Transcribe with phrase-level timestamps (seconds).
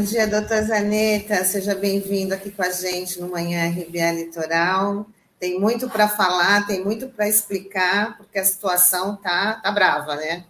[0.00, 1.44] Bom dia, doutor Zaneta.
[1.44, 5.06] Seja bem-vindo aqui com a gente no Manhã RBA Litoral.
[5.38, 10.46] Tem muito para falar, tem muito para explicar, porque a situação tá, tá brava, né?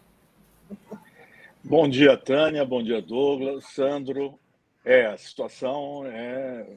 [1.65, 2.65] Bom dia, Tânia.
[2.65, 4.39] Bom dia, Douglas, Sandro.
[4.85, 6.77] É, a situação é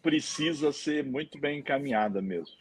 [0.00, 2.54] precisa ser muito bem encaminhada mesmo.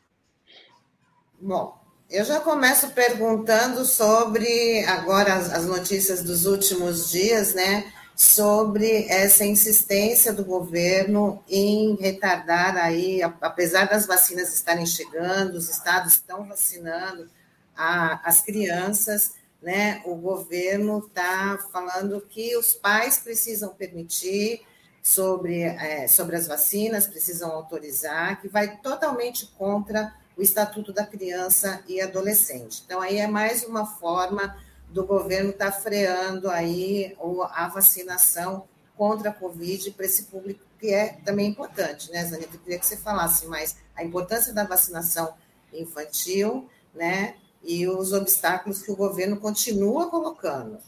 [1.40, 1.80] Bom,
[2.10, 7.94] eu já começo perguntando sobre agora as, as notícias dos últimos dias, né?
[8.20, 16.16] Sobre essa insistência do governo em retardar aí, apesar das vacinas estarem chegando, os estados
[16.16, 17.30] estão vacinando
[17.74, 20.02] a, as crianças, né?
[20.04, 24.64] O governo está falando que os pais precisam permitir
[25.02, 31.82] sobre, é, sobre as vacinas, precisam autorizar, que vai totalmente contra o Estatuto da Criança
[31.88, 32.84] e Adolescente.
[32.86, 34.58] Então, aí é mais uma forma
[34.90, 37.16] do governo estar tá freando aí
[37.52, 42.56] a vacinação contra a Covid para esse público que é também importante, né, Zanita?
[42.56, 45.34] Eu queria que você falasse mais a importância da vacinação
[45.74, 50.80] infantil, né, e os obstáculos que o governo continua colocando.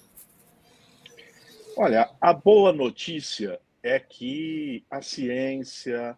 [1.76, 6.18] Olha, a boa notícia é que a ciência,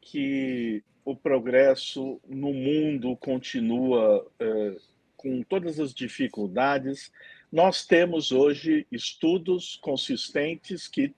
[0.00, 4.76] que o progresso no mundo continua é,
[5.24, 7.10] com todas as dificuldades.
[7.50, 11.14] Nós temos hoje estudos consistentes que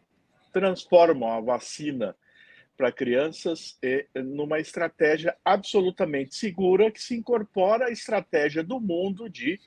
[0.52, 2.16] transformam a vacina
[2.76, 3.76] para crianças
[4.14, 9.58] numa estratégia absolutamente segura que se incorpora à estratégia do mundo de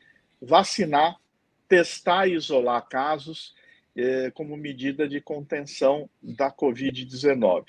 [0.41, 1.19] vacinar,
[1.67, 3.53] testar e isolar casos
[3.93, 7.65] é, como medida de contenção da Covid-19.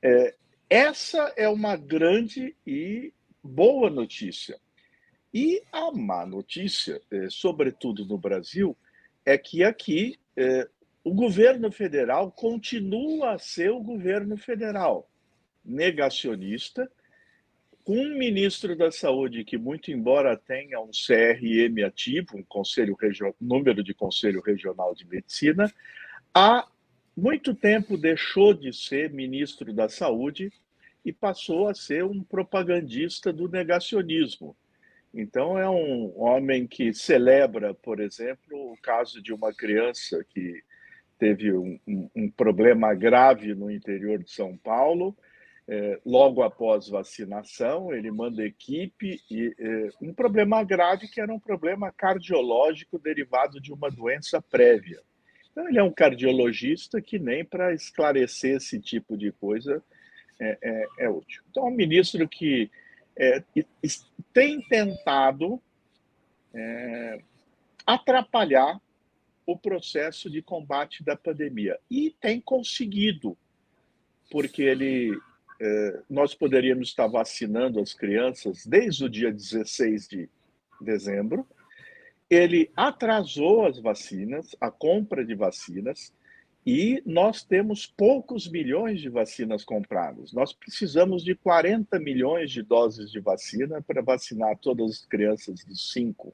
[0.00, 0.34] É,
[0.70, 4.58] essa é uma grande e boa notícia.
[5.32, 8.76] E a má notícia, é, sobretudo no Brasil,
[9.24, 10.68] é que aqui é,
[11.02, 15.08] o governo federal continua a ser o governo federal
[15.64, 16.90] negacionista,
[17.84, 22.96] com um ministro da Saúde que, muito embora tenha um CRM ativo, um conselho
[23.40, 25.72] número de Conselho Regional de Medicina,
[26.32, 26.68] há
[27.16, 30.52] muito tempo deixou de ser ministro da Saúde
[31.04, 34.56] e passou a ser um propagandista do negacionismo.
[35.14, 40.62] Então, é um homem que celebra, por exemplo, o caso de uma criança que
[41.18, 45.16] teve um, um, um problema grave no interior de São Paulo
[45.68, 51.38] é, logo após vacinação, ele manda equipe e é, um problema grave que era um
[51.38, 55.00] problema cardiológico derivado de uma doença prévia.
[55.50, 59.82] Então, ele é um cardiologista que nem para esclarecer esse tipo de coisa
[60.40, 61.42] é, é, é útil.
[61.50, 62.70] Então, é um ministro que
[63.16, 63.42] é,
[64.32, 65.60] tem tentado
[66.54, 67.20] é,
[67.86, 68.80] atrapalhar
[69.46, 73.36] o processo de combate da pandemia e tem conseguido,
[74.30, 75.18] porque ele
[75.60, 80.28] é, nós poderíamos estar vacinando as crianças desde o dia 16 de
[80.80, 81.46] dezembro.
[82.28, 86.12] Ele atrasou as vacinas, a compra de vacinas,
[86.64, 90.32] e nós temos poucos milhões de vacinas compradas.
[90.32, 95.76] Nós precisamos de 40 milhões de doses de vacina para vacinar todas as crianças de
[95.76, 96.32] 5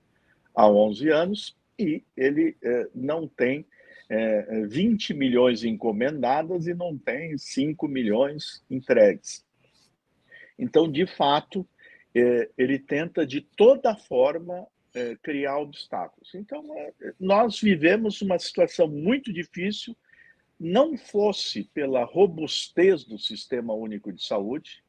[0.55, 3.65] a 11 anos, e ele é, não tem
[4.11, 9.45] é, 20 milhões encomendadas e não tem 5 milhões entregues.
[10.59, 11.67] Então, de fato,
[12.15, 16.35] é, ele tenta de toda forma é, criar obstáculos.
[16.35, 19.97] Então, é, nós vivemos uma situação muito difícil,
[20.59, 24.83] não fosse pela robustez do Sistema Único de Saúde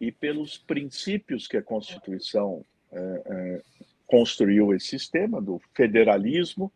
[0.00, 3.62] e pelos princípios que a Constituição é, é,
[4.06, 6.72] construiu esse sistema, do federalismo,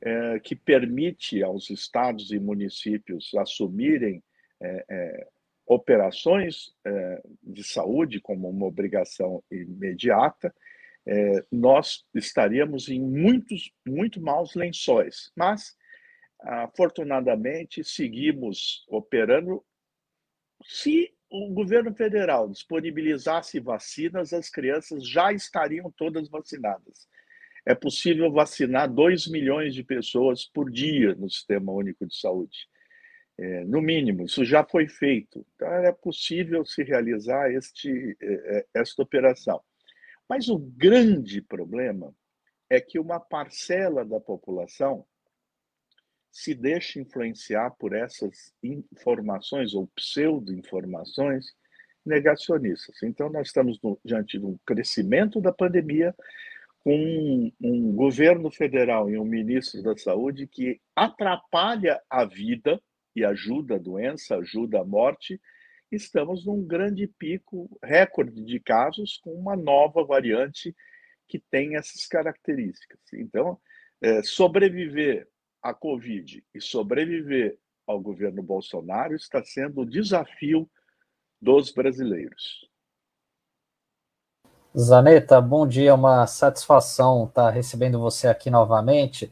[0.00, 4.22] é, que permite aos estados e municípios assumirem
[4.60, 5.26] é, é,
[5.66, 10.54] operações é, de saúde como uma obrigação imediata,
[11.50, 15.32] nós estaríamos em muitos, muito maus lençóis.
[15.34, 15.74] Mas,
[16.40, 19.64] afortunadamente, seguimos operando.
[20.64, 27.08] Se o governo federal disponibilizasse vacinas, as crianças já estariam todas vacinadas
[27.68, 32.66] é possível vacinar 2 milhões de pessoas por dia no Sistema Único de Saúde.
[33.36, 35.46] É, no mínimo, isso já foi feito.
[35.54, 39.60] Então, é possível se realizar este, é, é, esta operação.
[40.26, 42.14] Mas o grande problema
[42.70, 45.04] é que uma parcela da população
[46.38, 51.46] se deixa influenciar por essas informações ou pseudo-informações
[52.06, 53.02] negacionistas.
[53.02, 56.14] Então, nós estamos no, diante de um crescimento da pandemia,
[56.78, 62.80] com um governo federal e um ministro da saúde que atrapalha a vida
[63.16, 65.40] e ajuda a doença, ajuda a morte,
[65.90, 70.72] estamos num grande pico, recorde de casos, com uma nova variante
[71.26, 73.00] que tem essas características.
[73.12, 73.58] Então,
[74.00, 75.26] é, sobreviver
[75.62, 80.68] à Covid e sobreviver ao governo Bolsonaro está sendo o desafio
[81.40, 82.68] dos brasileiros.
[84.76, 89.30] Zaneta, bom dia, uma satisfação estar recebendo você aqui novamente.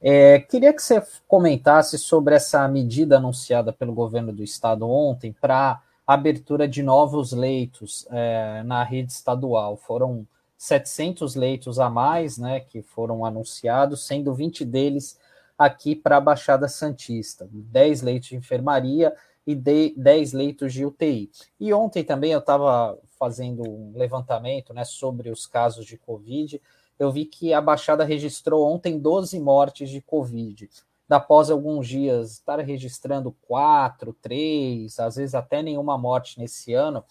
[0.00, 5.82] É, queria que você comentasse sobre essa medida anunciada pelo governo do estado ontem para
[6.06, 9.78] abertura de novos leitos é, na rede estadual.
[9.78, 10.26] Foram
[10.58, 15.18] 700 leitos a mais, né, que foram anunciados, sendo 20 deles
[15.58, 19.14] aqui para a Baixada Santista, 10 leitos de enfermaria
[19.46, 21.30] e 10 leitos de UTI.
[21.60, 26.60] E ontem também eu estava fazendo um levantamento né, sobre os casos de Covid,
[26.98, 30.68] eu vi que a Baixada registrou ontem 12 mortes de Covid.
[31.08, 37.04] Após alguns dias estar registrando quatro, três, às vezes até nenhuma morte nesse ano.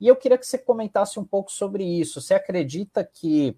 [0.00, 2.20] E eu queria que você comentasse um pouco sobre isso.
[2.20, 3.56] Você acredita que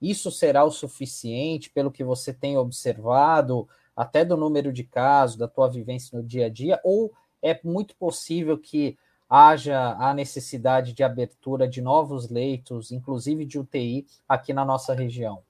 [0.00, 5.48] isso será o suficiente, pelo que você tem observado, até do número de casos, da
[5.48, 7.12] tua vivência no dia a dia, ou
[7.42, 8.98] é muito possível que
[9.28, 15.42] haja a necessidade de abertura de novos leitos, inclusive de UTI, aqui na nossa região?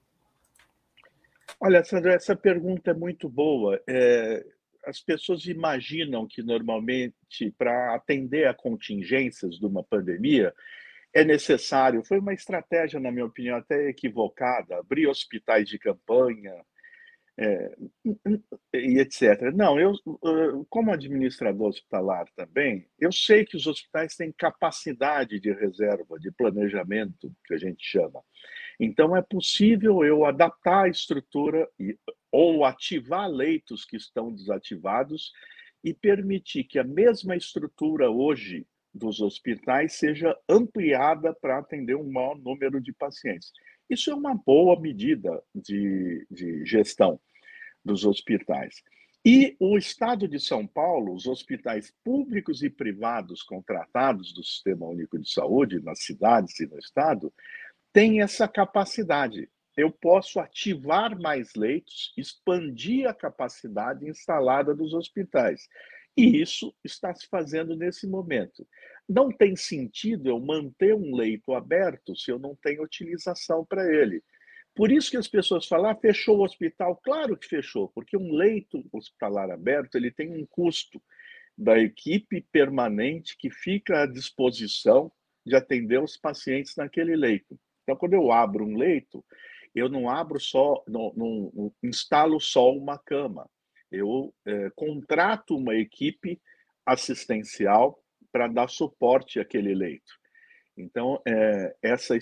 [1.59, 3.81] Olha, Sandra, essa pergunta é muito boa.
[3.87, 4.45] É,
[4.85, 10.53] as pessoas imaginam que normalmente para atender a contingências de uma pandemia
[11.17, 16.53] é necessário, foi uma estratégia, na minha opinião, até equivocada, abrir hospitais de campanha,
[17.39, 17.75] é,
[18.71, 19.51] e etc.
[19.55, 19.93] Não, eu,
[20.69, 27.31] como administrador hospitalar também, eu sei que os hospitais têm capacidade de reserva, de planejamento,
[27.45, 28.23] que a gente chama.
[28.79, 31.97] Então, é possível eu adaptar a estrutura e,
[32.31, 35.31] ou ativar leitos que estão desativados
[35.83, 38.67] e permitir que a mesma estrutura hoje
[38.97, 43.51] dos hospitais seja ampliada para atender um maior número de pacientes.
[43.89, 47.19] Isso é uma boa medida de, de gestão
[47.83, 48.83] dos hospitais.
[49.25, 55.19] E o Estado de São Paulo, os hospitais públicos e privados contratados do Sistema Único
[55.19, 57.33] de Saúde, nas cidades e no Estado,
[57.91, 59.49] têm essa capacidade.
[59.75, 65.67] Eu posso ativar mais leitos, expandir a capacidade instalada dos hospitais.
[66.17, 68.67] E isso está se fazendo nesse momento.
[69.07, 74.23] Não tem sentido eu manter um leito aberto se eu não tenho utilização para ele.
[74.75, 76.99] Por isso que as pessoas falam, ah, fechou o hospital.
[77.03, 81.01] Claro que fechou, porque um leito hospitalar aberto ele tem um custo
[81.57, 85.11] da equipe permanente que fica à disposição
[85.45, 87.59] de atender os pacientes naquele leito.
[87.83, 89.23] Então, quando eu abro um leito,
[89.73, 93.49] eu não abro só, não, não, não instalo só uma cama.
[93.91, 96.41] Eu é, contrato uma equipe
[96.85, 97.99] assistencial
[98.31, 100.13] para dar suporte àquele leito.
[100.77, 102.19] Então, é, essa é,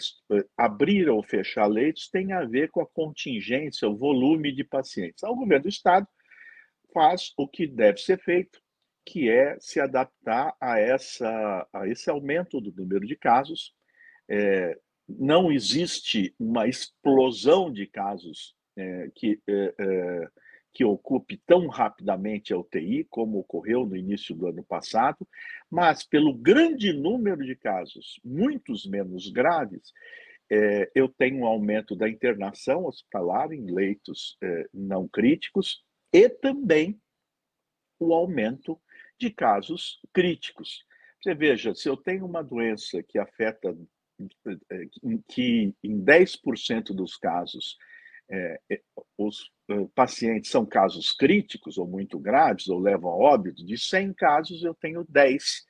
[0.57, 5.23] abrir ou fechar leitos tem a ver com a contingência, o volume de pacientes.
[5.23, 6.07] O governo do estado
[6.93, 8.61] faz o que deve ser feito,
[9.05, 13.73] que é se adaptar a, essa, a esse aumento do número de casos.
[14.29, 20.27] É, não existe uma explosão de casos é, que é, é,
[20.75, 25.25] que ocupe tão rapidamente a UTI, como ocorreu no início do ano passado,
[25.71, 29.93] mas pelo grande número de casos, muitos menos graves,
[30.51, 36.99] é, eu tenho um aumento da internação hospitalar em leitos é, não críticos e também
[37.97, 38.77] o aumento
[39.17, 40.85] de casos críticos.
[41.21, 43.73] Você veja, se eu tenho uma doença que afeta,
[44.45, 44.87] é,
[45.29, 47.77] que em 10% dos casos
[48.29, 48.81] é, é,
[49.17, 49.51] os
[49.93, 54.73] pacientes são casos críticos ou muito graves ou levam a óbito, de 100 casos eu
[54.73, 55.65] tenho 10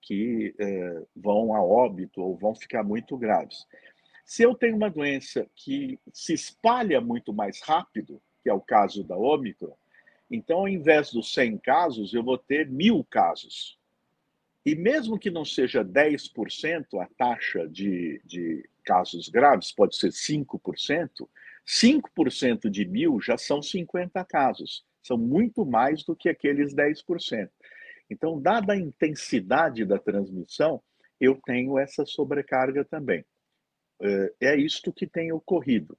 [0.00, 3.66] que uh, vão a óbito ou vão ficar muito graves.
[4.24, 9.02] Se eu tenho uma doença que se espalha muito mais rápido, que é o caso
[9.02, 9.74] da Ômicron,
[10.30, 13.78] então, ao invés dos 100 casos, eu vou ter mil casos.
[14.64, 21.28] E mesmo que não seja 10% a taxa de, de casos graves, pode ser 5%,
[21.66, 27.50] 5% de mil já são 50 casos, são muito mais do que aqueles 10%.
[28.10, 30.82] Então, dada a intensidade da transmissão,
[31.20, 33.24] eu tenho essa sobrecarga também.
[34.00, 35.96] É, é isto que tem ocorrido.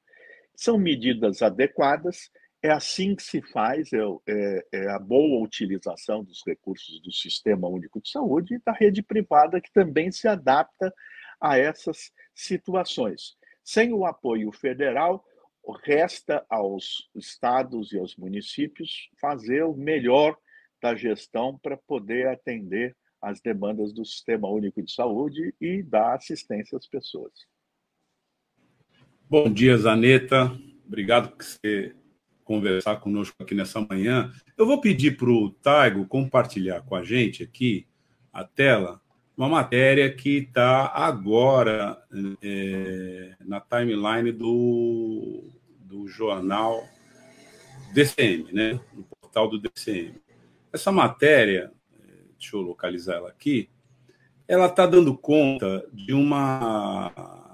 [0.55, 2.29] São medidas adequadas,
[2.61, 7.67] é assim que se faz, é, é, é, a boa utilização dos recursos do Sistema
[7.67, 10.93] Único de Saúde e da rede privada, que também se adapta
[11.39, 13.35] a essas situações.
[13.63, 15.23] Sem o apoio federal,
[15.73, 20.37] resta aos estados e aos municípios fazer o melhor
[20.81, 26.77] da gestão para poder atender às demandas do Sistema Único de Saúde e dar assistência
[26.77, 27.33] às pessoas.
[29.27, 30.51] Bom dia, Zaneta.
[30.85, 31.95] Obrigado por você
[32.43, 34.31] conversar conosco aqui nessa manhã.
[34.55, 37.87] Eu vou pedir para o Taigo compartilhar com a gente aqui
[38.31, 39.01] a tela
[39.37, 42.01] uma matéria que está agora
[42.41, 45.43] é, na timeline do,
[45.79, 46.83] do jornal
[47.93, 48.79] DCM, né?
[48.93, 50.15] no portal do DCM.
[50.71, 51.71] Essa matéria,
[52.37, 53.69] deixa eu localizar ela aqui,
[54.47, 57.51] ela está dando conta de uma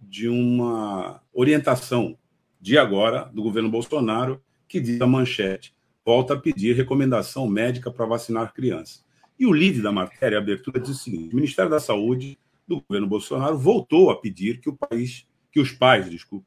[0.00, 2.16] de uma orientação
[2.60, 5.74] de agora do governo Bolsonaro que diz a manchete
[6.04, 9.03] volta a pedir recomendação médica para vacinar crianças.
[9.38, 12.80] E o lead da matéria, a abertura, diz o seguinte: o Ministério da Saúde do
[12.80, 16.46] governo Bolsonaro voltou a pedir que o país, que os pais, desculpe,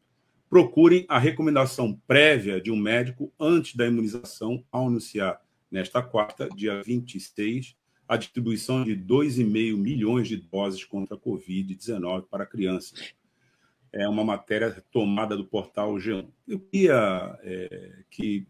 [0.50, 6.82] procurem a recomendação prévia de um médico antes da imunização ao anunciar nesta quarta, dia
[6.82, 7.75] 26,
[8.08, 13.13] a distribuição de 2,5 milhões de doses contra a Covid-19 para crianças.
[13.91, 16.27] É uma matéria tomada do portal G1.
[16.48, 18.48] Eu queria é, que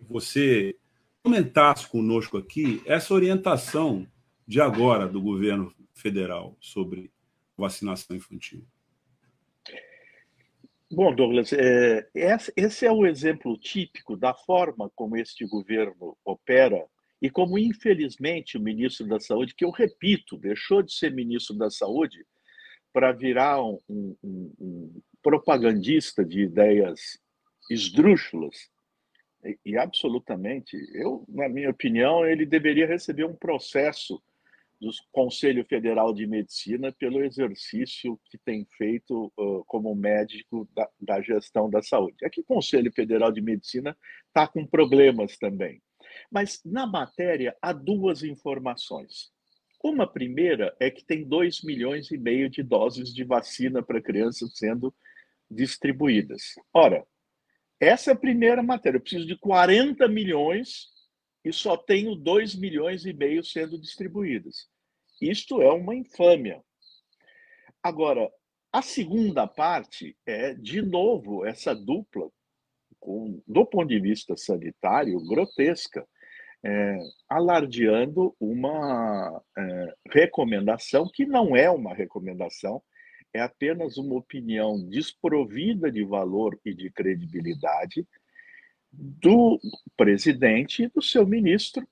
[0.00, 0.76] você
[1.22, 4.06] comentasse conosco aqui essa orientação
[4.46, 7.12] de agora do governo federal sobre
[7.56, 8.64] vacinação infantil.
[10.90, 12.08] Bom, Douglas, é,
[12.56, 16.84] esse é o exemplo típico da forma como este governo opera
[17.22, 21.70] e como, infelizmente, o ministro da Saúde, que eu repito, deixou de ser ministro da
[21.70, 22.26] Saúde
[22.92, 24.16] para virar um, um,
[24.58, 27.20] um propagandista de ideias
[27.70, 28.68] esdrúxulas,
[29.44, 34.22] e, e absolutamente, eu, na minha opinião, ele deveria receber um processo
[34.80, 41.20] do Conselho Federal de Medicina pelo exercício que tem feito uh, como médico da, da,
[41.20, 42.24] gestão da saúde.
[42.24, 43.96] Aqui o Conselho Federal de Medicina
[44.28, 45.82] está com problemas também.
[46.30, 49.30] Mas na matéria há duas informações.
[49.84, 54.56] Uma primeira é que tem 2 milhões e meio de doses de vacina para crianças
[54.56, 54.94] sendo
[55.50, 56.54] distribuídas.
[56.72, 57.06] Ora,
[57.80, 58.98] essa é a primeira matéria.
[58.98, 60.88] Eu preciso de 40 milhões
[61.44, 64.68] e só tenho 2 milhões e meio sendo distribuídas.
[65.20, 66.62] Isto é uma infâmia.
[67.82, 68.30] Agora,
[68.72, 72.30] a segunda parte é, de novo, essa dupla,
[72.98, 76.06] com, do ponto de vista sanitário, grotesca,
[76.62, 82.82] é, alardeando uma é, recomendação que não é uma recomendação,
[83.32, 88.06] é apenas uma opinião desprovida de valor e de credibilidade
[88.92, 89.60] do
[89.96, 91.86] presidente e do seu ministro,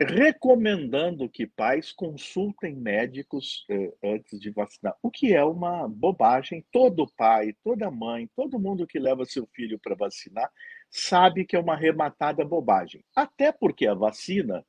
[0.00, 6.64] recomendando que pais consultem médicos eh, antes de vacinar, o que é uma bobagem.
[6.72, 10.50] Todo pai, toda mãe, todo mundo que leva seu filho para vacinar
[10.90, 13.04] sabe que é uma arrematada bobagem.
[13.14, 14.64] Até porque a vacina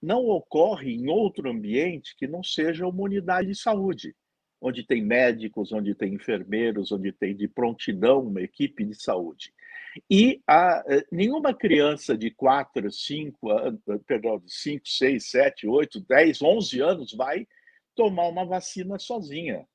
[0.00, 4.16] não ocorre em outro ambiente que não seja uma unidade de saúde
[4.60, 9.52] onde tem médicos, onde tem enfermeiros, onde tem de prontidão uma equipe de saúde.
[10.08, 13.38] E a, eh, nenhuma criança de 4, 5,
[14.06, 17.46] perdão, de 5, 6, 7, 8, 10, 11 anos vai
[17.94, 19.66] tomar uma vacina sozinha.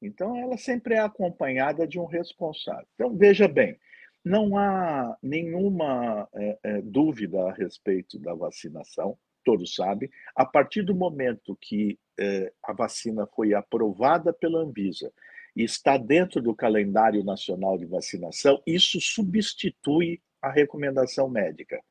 [0.00, 2.86] Então, ela sempre é acompanhada de um responsável.
[2.94, 3.76] Então, veja bem,
[4.24, 10.94] não há nenhuma é, é, dúvida a respeito da vacinação todos sabem, a partir do
[10.94, 15.12] momento que eh, a vacina foi aprovada pela Anvisa
[15.56, 21.82] e está dentro do calendário nacional de vacinação, isso substitui a recomendação médica.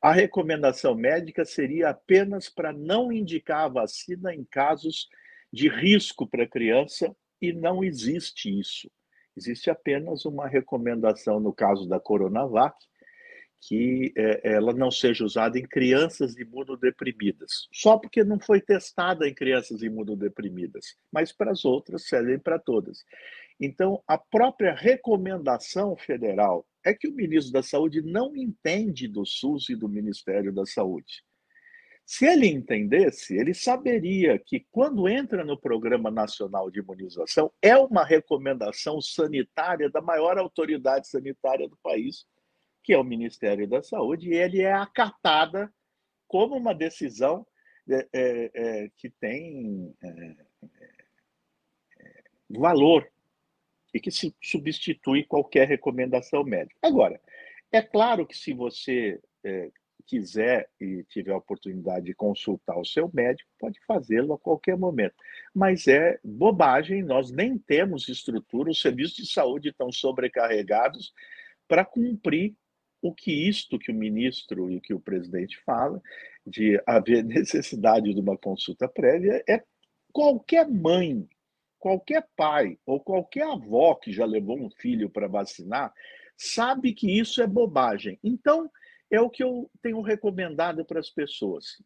[0.00, 5.08] A recomendação médica seria apenas para não indicar a vacina em casos
[5.52, 8.90] de risco para a criança e não existe isso.
[9.36, 12.76] Existe apenas uma recomendação no caso da Coronavac,
[13.64, 19.32] que é, ela não seja usada em crianças imunodeprimidas, só porque não foi testada em
[19.32, 23.04] crianças imunodeprimidas, mas para as outras servem para todas.
[23.60, 29.68] Então, a própria recomendação federal é que o ministro da Saúde não entende do SUS
[29.68, 31.22] e do Ministério da Saúde.
[32.04, 38.04] Se ele entendesse, ele saberia que quando entra no Programa Nacional de Imunização, é uma
[38.04, 42.26] recomendação sanitária da maior autoridade sanitária do país,
[42.82, 45.72] que é o Ministério da Saúde, e ele é acatada
[46.26, 47.46] como uma decisão
[47.88, 50.36] é, é, é que tem é,
[51.98, 53.10] é, valor
[53.92, 56.78] e que se substitui qualquer recomendação médica.
[56.82, 57.20] Agora,
[57.70, 59.20] é claro que se você
[60.06, 65.14] quiser e tiver a oportunidade de consultar o seu médico, pode fazê-lo a qualquer momento.
[65.54, 71.12] Mas é bobagem, nós nem temos estrutura, os serviços de saúde estão sobrecarregados
[71.66, 72.54] para cumprir
[73.02, 76.00] o que isto que o ministro e que o presidente fala,
[76.46, 79.62] de haver necessidade de uma consulta prévia, é
[80.12, 81.28] qualquer mãe,
[81.78, 85.92] qualquer pai ou qualquer avó que já levou um filho para vacinar,
[86.36, 88.18] sabe que isso é bobagem.
[88.22, 88.70] Então,
[89.10, 91.82] é o que eu tenho recomendado para as pessoas.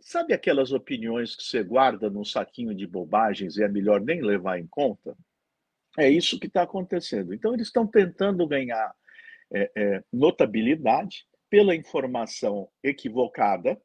[0.00, 4.58] Sabe aquelas opiniões que você guarda num saquinho de bobagens e é melhor nem levar
[4.58, 5.16] em conta?
[5.98, 7.32] É isso que está acontecendo.
[7.32, 8.94] Então, eles estão tentando ganhar
[9.52, 13.80] é, é, notabilidade pela informação equivocada,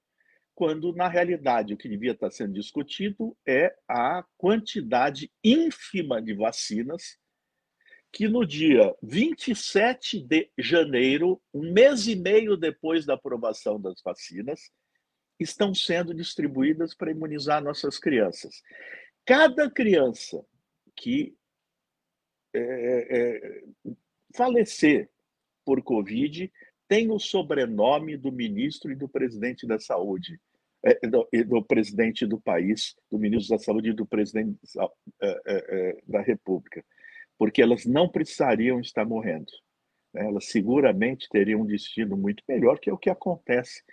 [0.54, 7.20] quando, na realidade, o que devia estar sendo discutido é a quantidade ínfima de vacinas
[8.16, 14.72] que no dia 27 de janeiro, um mês e meio depois da aprovação das vacinas,
[15.38, 18.62] estão sendo distribuídas para imunizar nossas crianças.
[19.26, 20.46] Cada criança
[20.96, 21.36] que
[22.54, 23.64] é, é,
[24.34, 25.10] falecer
[25.66, 26.52] por Covid
[26.88, 30.40] tem o sobrenome do ministro e do presidente da saúde,
[30.84, 34.58] é, do, do, presidente do país, do ministro da saúde e do presidente
[35.22, 36.86] é, é, da República,
[37.38, 39.52] porque elas não precisariam estar morrendo.
[40.14, 40.28] Né?
[40.28, 43.84] Elas seguramente teriam um destino muito melhor, que é o que acontece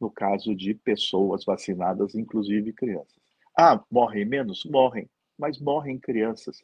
[0.00, 3.16] no caso de pessoas vacinadas, inclusive crianças.
[3.58, 4.64] Ah, morrem menos?
[4.66, 6.62] Morrem, mas morrem crianças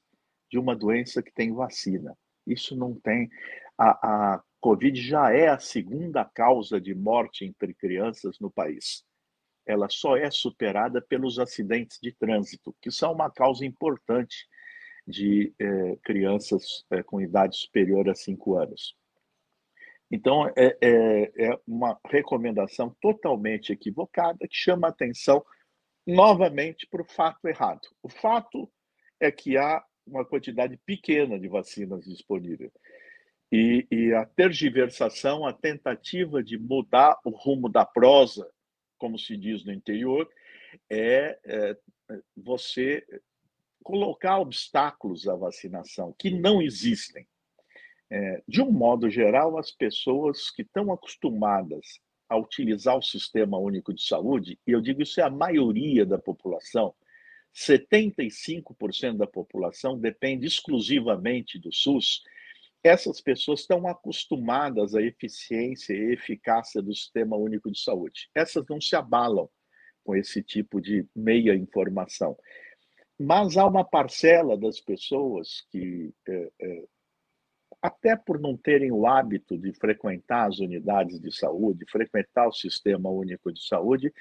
[0.50, 2.16] de uma doença que tem vacina.
[2.46, 3.30] Isso não tem.
[3.78, 9.04] A, a Covid já é a segunda causa de morte entre crianças no país.
[9.66, 14.46] Ela só é superada pelos acidentes de trânsito, que são uma causa importante
[15.04, 18.96] de eh, crianças eh, com idade superior a 5 anos.
[20.08, 25.44] Então, é, é, é, uma recomendação totalmente equivocada que chama atenção
[26.06, 27.88] novamente para o fato errado.
[28.00, 28.70] O fato
[29.18, 32.70] é que há uma quantidade pequena de vacinas disponíveis.
[33.52, 38.50] E, e, a tergiversação, a tentativa de mudar o rumo da prosa,
[38.96, 40.26] como se diz no interior,
[40.88, 41.76] é, é
[42.34, 43.04] você
[43.82, 47.26] colocar obstáculos à vacinação que não existem.
[48.10, 53.92] É, de um modo geral, as pessoas que estão acostumadas a utilizar o Sistema Único
[53.92, 56.94] de Saúde, e eu digo isso é a maioria da população,
[57.54, 62.22] 75% da população depende exclusivamente do SUS
[62.82, 68.28] essas pessoas estão acostumadas à eficiência e eficácia do Sistema Único de Saúde.
[68.34, 69.48] Essas não se abalam
[70.04, 72.36] com esse tipo de meia informação.
[73.18, 76.84] Mas há uma parcela das pessoas que, é, é,
[77.80, 83.10] até por não terem o hábito de frequentar as unidades de saúde, frequentar o Sistema
[83.10, 84.12] Único de Saúde,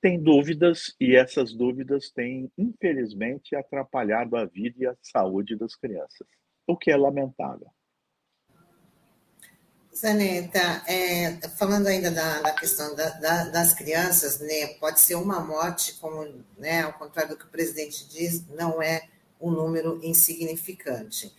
[0.00, 6.26] tem dúvidas e essas dúvidas têm, infelizmente, atrapalhado a vida e a saúde das crianças,
[6.66, 7.70] o que é lamentável.
[10.00, 15.40] Zaneta, é, falando ainda da, da questão da, da, das crianças, né, pode ser uma
[15.40, 19.02] morte, como, né, ao contrário do que o presidente diz, não é
[19.38, 21.34] um número insignificante.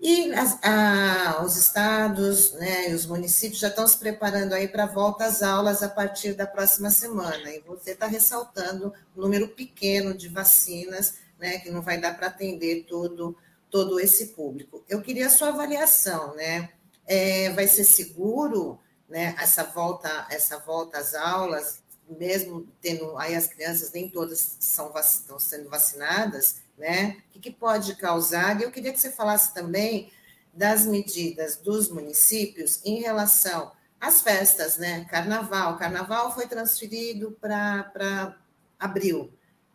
[0.00, 4.84] E as, a, os estados né, e os municípios já estão se preparando aí para
[4.84, 7.50] a volta às aulas a partir da próxima semana.
[7.50, 12.28] E você está ressaltando o número pequeno de vacinas, né, que não vai dar para
[12.28, 13.36] atender todo,
[13.68, 14.84] todo esse público.
[14.88, 16.70] Eu queria a sua avaliação, né?
[17.08, 23.46] É, vai ser seguro né, essa, volta, essa volta às aulas, mesmo tendo aí as
[23.46, 27.16] crianças, nem todas são estão sendo vacinadas, né?
[27.28, 28.60] O que, que pode causar?
[28.60, 30.12] E eu queria que você falasse também
[30.52, 35.04] das medidas dos municípios em relação às festas, né?
[35.06, 35.78] Carnaval.
[35.78, 38.36] Carnaval foi transferido para
[38.78, 39.32] abril,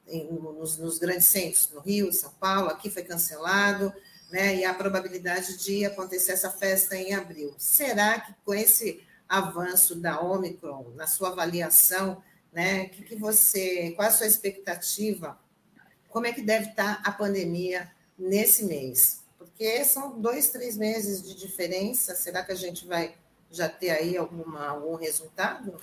[0.08, 3.94] em, nos, nos, grandes centros, no Rio, São Paulo, aqui foi cancelado
[4.34, 7.54] né, e a probabilidade de acontecer essa festa em abril.
[7.56, 12.20] Será que com esse avanço da Omicron, na sua avaliação,
[12.52, 15.40] né, que, que você, qual a sua expectativa?
[16.10, 19.22] Como é que deve estar a pandemia nesse mês?
[19.38, 22.16] Porque são dois, três meses de diferença.
[22.16, 23.14] Será que a gente vai
[23.52, 25.80] já ter aí alguma, algum resultado?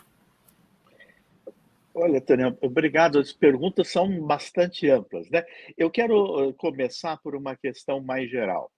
[1.94, 3.18] Olha, Tânia, obrigado.
[3.18, 5.28] As perguntas são bastante amplas.
[5.30, 5.44] Né?
[5.76, 8.70] Eu quero começar por uma questão mais geral.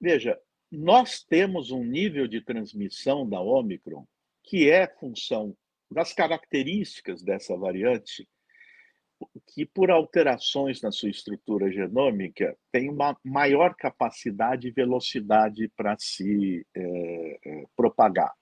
[0.00, 0.38] Veja,
[0.70, 4.06] nós temos um nível de transmissão da Omicron
[4.46, 5.56] que é função
[5.90, 8.28] das características dessa variante,
[9.48, 16.64] que por alterações na sua estrutura genômica tem uma maior capacidade e velocidade para se
[16.74, 18.32] é, é, propagar.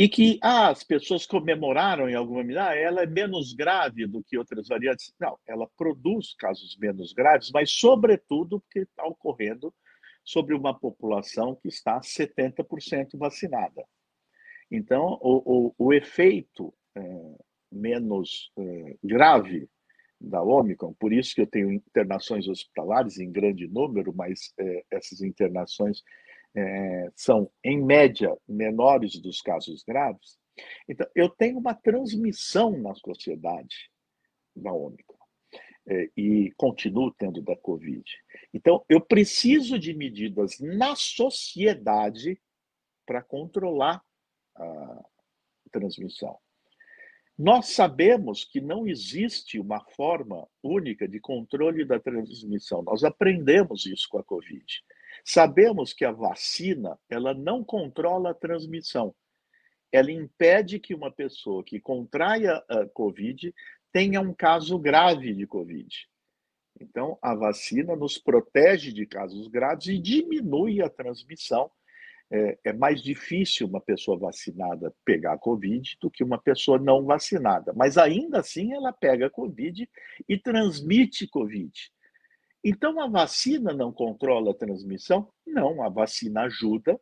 [0.00, 4.24] E que ah, as pessoas comemoraram em alguma medida, ah, ela é menos grave do
[4.24, 5.12] que outras variantes.
[5.20, 9.74] Não, ela produz casos menos graves, mas, sobretudo, porque está ocorrendo
[10.24, 13.84] sobre uma população que está 70% vacinada.
[14.70, 17.02] Então, o, o, o efeito é,
[17.70, 19.68] menos é, grave
[20.18, 25.20] da Omicron, por isso que eu tenho internações hospitalares em grande número, mas é, essas
[25.20, 26.02] internações
[26.54, 30.38] é, são, em média, menores dos casos graves.
[30.88, 33.90] Então, eu tenho uma transmissão na sociedade
[34.54, 35.16] da Omicron
[35.88, 38.04] é, e continuo tendo da Covid.
[38.52, 42.40] Então, eu preciso de medidas na sociedade
[43.06, 44.02] para controlar
[44.56, 45.04] a
[45.72, 46.38] transmissão.
[47.38, 52.82] Nós sabemos que não existe uma forma única de controle da transmissão.
[52.82, 54.84] Nós aprendemos isso com a Covid.
[55.32, 59.14] Sabemos que a vacina, ela não controla a transmissão.
[59.92, 63.54] Ela impede que uma pessoa que contraia a Covid
[63.92, 66.08] tenha um caso grave de Covid.
[66.80, 71.70] Então, a vacina nos protege de casos graves e diminui a transmissão
[72.28, 77.72] é, é, mais difícil uma pessoa vacinada pegar Covid do que uma pessoa não vacinada.
[77.72, 79.88] Mas ainda assim ela pega Covid
[80.28, 81.72] e transmite Covid.
[82.62, 85.32] Então a vacina não controla a transmissão?
[85.46, 87.00] Não, a vacina ajuda,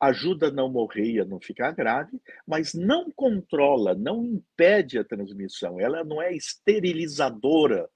[0.00, 5.04] ajuda a não morrer e a não ficar grave, mas não controla, não impede a
[5.04, 5.78] transmissão.
[5.78, 7.88] Ela não é esterilizadora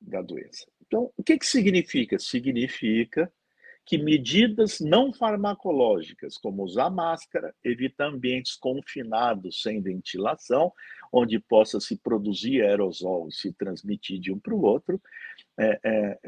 [0.00, 0.66] da doença.
[0.86, 2.18] Então, o que, que significa?
[2.18, 3.32] Significa
[3.84, 10.72] que medidas não farmacológicas, como usar máscara, evitar ambientes confinados sem ventilação,
[11.12, 15.00] onde possa se produzir aerosol e se transmitir de um para o outro,
[15.58, 16.18] é, é,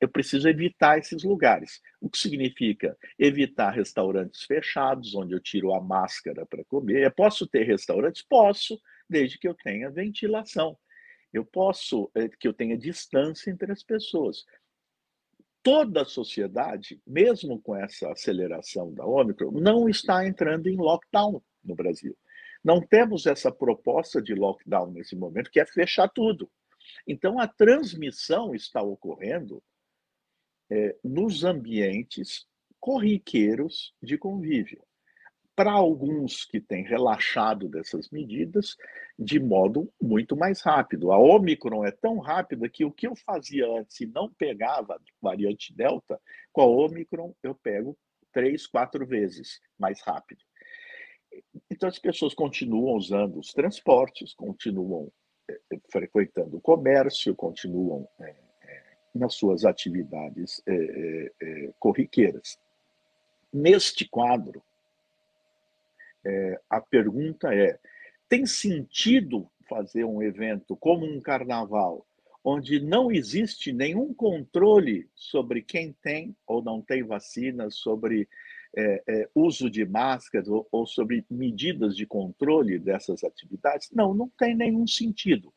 [0.00, 1.80] eu preciso evitar esses lugares.
[2.00, 7.02] O que significa evitar restaurantes fechados, onde eu tiro a máscara para comer.
[7.02, 8.22] Eu posso ter restaurantes?
[8.22, 10.76] Posso, desde que eu tenha ventilação.
[11.32, 14.44] Eu posso é, que eu tenha distância entre as pessoas
[15.62, 21.74] toda a sociedade, mesmo com essa aceleração da Ômicron, não está entrando em lockdown no
[21.74, 22.16] Brasil.
[22.64, 26.50] Não temos essa proposta de lockdown nesse momento, que é fechar tudo.
[27.06, 29.62] Então, a transmissão está ocorrendo
[30.70, 32.46] é, nos ambientes
[32.80, 34.82] corriqueiros de convívio
[35.54, 38.76] para alguns que têm relaxado dessas medidas
[39.18, 41.12] de modo muito mais rápido.
[41.12, 45.74] A Omicron é tão rápida que o que eu fazia antes e não pegava variante
[45.74, 46.18] Delta,
[46.52, 47.96] com a Omicron eu pego
[48.32, 50.42] três, quatro vezes mais rápido.
[51.82, 55.10] Então as pessoas continuam usando os transportes, continuam
[55.50, 55.58] é,
[55.90, 58.36] frequentando o comércio, continuam é,
[59.12, 60.62] nas suas atividades
[61.80, 62.56] corriqueiras.
[63.52, 64.62] Neste quadro,
[66.70, 67.76] a pergunta é:
[68.28, 72.06] tem sentido fazer um evento como um carnaval,
[72.44, 78.28] onde não existe nenhum controle sobre quem tem ou não tem vacina, sobre
[78.76, 83.90] é, é, uso de máscaras ou, ou sobre medidas de controle dessas atividades?
[83.92, 85.52] Não, não tem nenhum sentido.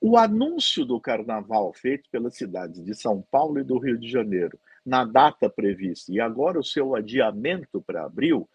[0.00, 4.58] O anúncio do carnaval feito pelas cidades de São Paulo e do Rio de Janeiro,
[4.84, 8.48] na data prevista, e agora o seu adiamento para abril,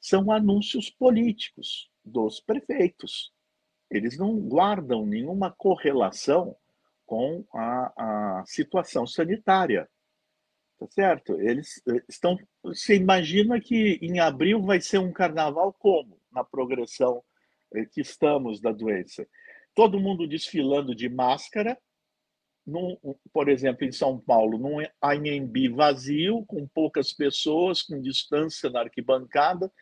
[0.00, 3.32] são anúncios políticos dos prefeitos.
[3.90, 6.56] Eles não guardam nenhuma correlação
[7.04, 9.88] com a, a situação sanitária.
[10.78, 11.40] Tá certo?
[11.40, 12.38] Eles eh, estão.
[12.62, 16.20] Você imagina que em abril vai ser um carnaval como?
[16.30, 17.22] Na progressão
[17.74, 19.26] eh, que estamos da doença.
[19.74, 21.78] Todo mundo desfilando de máscara,
[22.66, 22.96] num,
[23.32, 29.72] por exemplo, em São Paulo, num Anhembi vazio, com poucas pessoas, com distância na arquibancada,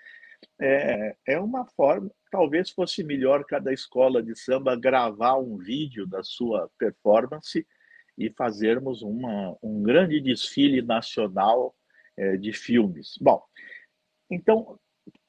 [0.61, 6.23] é, é uma forma, talvez fosse melhor cada escola de samba gravar um vídeo da
[6.23, 7.67] sua performance
[8.17, 11.75] e fazermos uma, um grande desfile nacional
[12.17, 13.19] é, de filmes.
[13.21, 13.43] Bom,
[14.31, 14.79] então,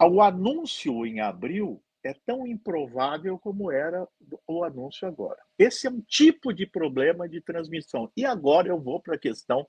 [0.01, 4.07] o anúncio em abril é tão improvável como era
[4.47, 5.41] o anúncio agora.
[5.57, 8.11] Esse é um tipo de problema de transmissão.
[8.15, 9.67] E agora eu vou para a questão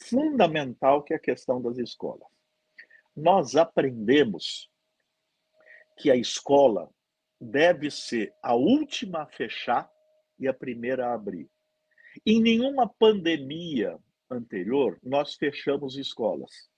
[0.00, 2.28] fundamental, que é a questão das escolas.
[3.16, 4.70] Nós aprendemos
[5.96, 6.90] que a escola
[7.40, 9.90] deve ser a última a fechar
[10.38, 11.48] e a primeira a abrir.
[12.26, 13.98] Em nenhuma pandemia
[14.30, 16.70] anterior, nós fechamos escolas.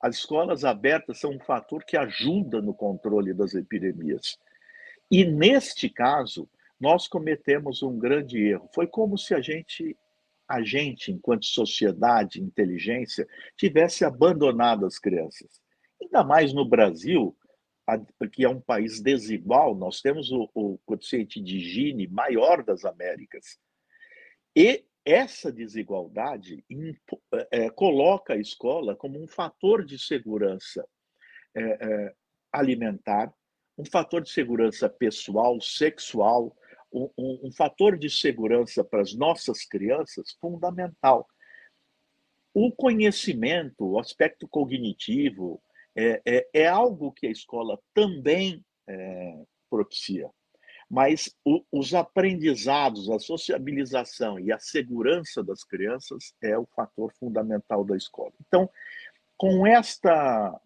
[0.00, 4.38] As escolas abertas são um fator que ajuda no controle das epidemias.
[5.10, 8.70] E neste caso, nós cometemos um grande erro.
[8.72, 9.96] Foi como se a gente,
[10.46, 15.60] a gente, enquanto sociedade, inteligência, tivesse abandonado as crianças.
[16.00, 17.36] Ainda mais no Brasil,
[18.32, 23.58] que é um país desigual, nós temos o, o coeficiente de Gini maior das Américas.
[24.58, 26.64] E essa desigualdade
[27.52, 30.84] é, coloca a escola como um fator de segurança
[31.54, 32.14] é, é,
[32.50, 33.32] alimentar,
[33.78, 36.56] um fator de segurança pessoal, sexual,
[36.92, 41.28] um, um, um fator de segurança para as nossas crianças fundamental.
[42.52, 45.62] O conhecimento, o aspecto cognitivo,
[45.94, 49.40] é, é, é algo que a escola também é,
[49.70, 50.28] propicia
[50.90, 57.84] mas o, os aprendizados, a sociabilização e a segurança das crianças é o fator fundamental
[57.84, 58.32] da escola.
[58.46, 58.68] Então,
[59.36, 60.58] com esta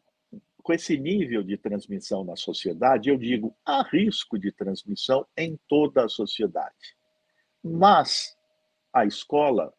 [0.62, 6.04] com esse nível de transmissão na sociedade, eu digo, há risco de transmissão em toda
[6.04, 6.96] a sociedade.
[7.60, 8.36] Mas
[8.92, 9.74] a escola,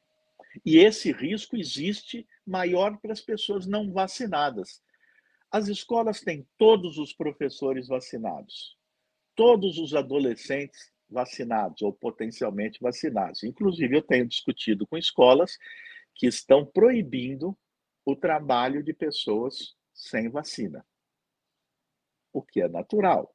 [0.66, 4.82] e esse risco existe maior para as pessoas não vacinadas.
[5.50, 8.76] As escolas têm todos os professores vacinados
[9.36, 13.44] todos os adolescentes vacinados ou potencialmente vacinados.
[13.44, 15.58] Inclusive, eu tenho discutido com escolas
[16.16, 17.58] que estão proibindo
[18.06, 20.86] o trabalho de pessoas sem vacina,
[22.34, 23.34] o que é natural.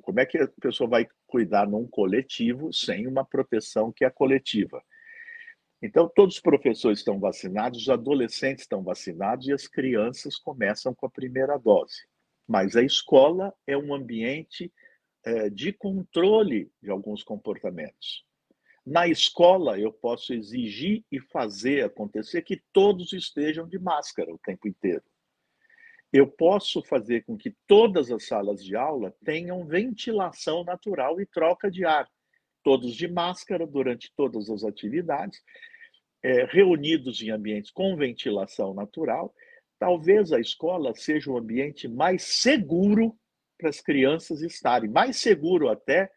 [0.00, 4.82] Como é que a pessoa vai cuidar num coletivo sem uma proteção que é coletiva?
[5.82, 11.06] Então, todos os professores estão vacinados, os adolescentes estão vacinados e as crianças começam com
[11.06, 12.06] a primeira dose.
[12.48, 14.72] Mas a escola é um ambiente
[15.26, 18.24] é, de controle de alguns comportamentos.
[18.86, 24.68] Na escola, eu posso exigir e fazer acontecer que todos estejam de máscara o tempo
[24.68, 25.02] inteiro.
[26.12, 31.68] Eu posso fazer com que todas as salas de aula tenham ventilação natural e troca
[31.68, 32.08] de ar,
[32.62, 35.42] todos de máscara durante todas as atividades,
[36.22, 39.34] é, reunidos em ambientes com ventilação natural.
[39.80, 43.18] Talvez a escola seja o ambiente mais seguro
[43.56, 46.10] para as crianças estarem, mais seguro até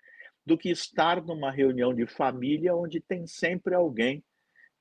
[0.46, 4.24] do que estar numa reunião de família onde tem sempre alguém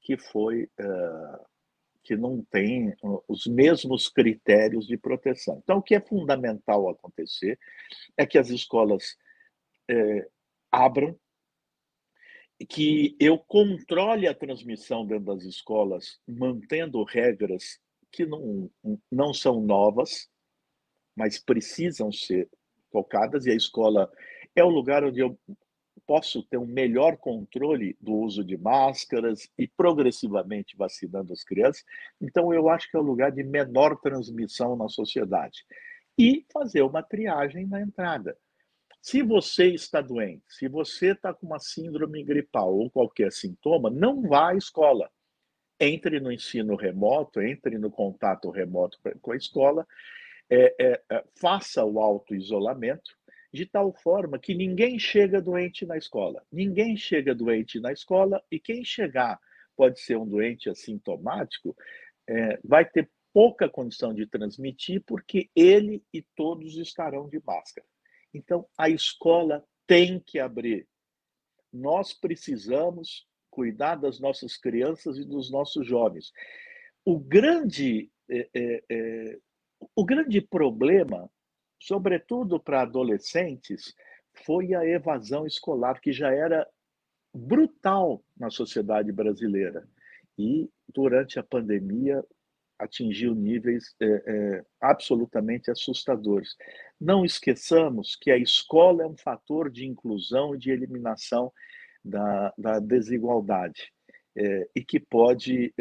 [0.01, 1.47] que foi uh,
[2.03, 2.94] que não tem
[3.29, 5.61] os mesmos critérios de proteção.
[5.62, 7.59] Então, o que é fundamental acontecer
[8.16, 9.16] é que as escolas
[10.71, 11.18] abram,
[12.68, 17.79] que eu controle a transmissão dentro das escolas, mantendo regras
[18.11, 18.71] que não,
[19.11, 20.29] não são novas,
[21.18, 22.48] mas precisam ser
[22.92, 24.09] tocadas, e a escola
[24.54, 25.37] é o lugar onde eu
[26.07, 31.85] posso ter um melhor controle do uso de máscaras e progressivamente vacinando as crianças.
[32.20, 35.66] Então, eu acho que é o lugar de menor transmissão na sociedade.
[36.16, 38.38] E fazer uma triagem na entrada.
[39.02, 44.22] Se você está doente, se você está com uma síndrome gripal ou qualquer sintoma, não
[44.22, 45.11] vá à escola.
[45.81, 49.87] Entre no ensino remoto, entre no contato remoto com a escola
[50.50, 53.16] é, é, é, faça o auto-isolamento
[53.52, 56.44] de tal forma que ninguém chega doente na escola.
[56.52, 59.38] Ninguém chega doente na escola e quem chegar
[59.76, 61.76] pode ser um doente assintomático,
[62.28, 67.87] é, vai ter pouca condição de transmitir porque ele e todos estarão de máscara.
[68.34, 70.87] Então, a escola tem que abrir.
[71.72, 76.32] Nós precisamos cuidar das nossas crianças e dos nossos jovens.
[77.04, 79.38] O grande é, é, é
[79.95, 81.31] o grande problema,
[81.81, 83.95] sobretudo para adolescentes,
[84.45, 86.67] foi a evasão escolar, que já era
[87.35, 89.87] brutal na sociedade brasileira.
[90.38, 92.25] E, durante a pandemia,
[92.79, 96.57] atingiu níveis é, é, absolutamente assustadores.
[97.01, 101.53] Não esqueçamos que a escola é um fator de inclusão e de eliminação
[102.05, 103.93] da, da desigualdade,
[104.37, 105.75] é, e que pode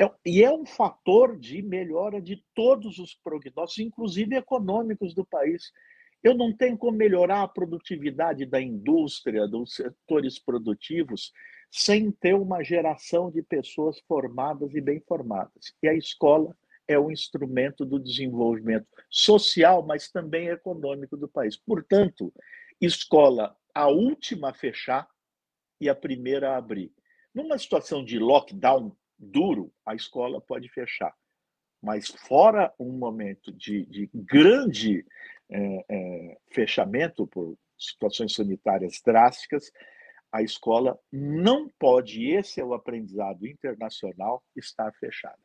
[0.00, 5.72] é, e é um fator de melhora de todos os prognósticos, inclusive econômicos do país.
[6.22, 11.32] Eu não tenho como melhorar a produtividade da indústria, dos setores produtivos,
[11.70, 15.74] sem ter uma geração de pessoas formadas e bem formadas.
[15.82, 21.56] E a escola é um instrumento do desenvolvimento social, mas também econômico do país.
[21.56, 22.32] Portanto,
[22.80, 25.08] escola a última a fechar
[25.80, 26.92] e a primeira a abrir.
[27.34, 31.14] Numa situação de lockdown duro, a escola pode fechar.
[31.82, 35.04] Mas fora um momento de, de grande
[35.50, 39.70] é, é, fechamento por situações sanitárias drásticas,
[40.32, 45.38] a escola não pode, esse é o aprendizado internacional, estar fechada.